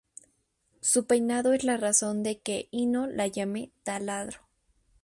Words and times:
Su 0.79 1.05
peinado 1.05 1.53
es 1.53 1.63
la 1.63 1.77
razón 1.77 2.23
de 2.23 2.39
que 2.39 2.67
Hino 2.71 3.05
la 3.05 3.27
llame 3.27 3.69
"taladro". 3.83 4.39